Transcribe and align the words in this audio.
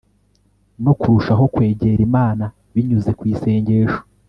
no 0.83 0.93
kurushaho 0.99 1.43
kwegera 1.53 1.99
imana 2.09 2.45
binyuze 2.73 3.11
ku 3.17 3.23
isengesho 3.33 3.99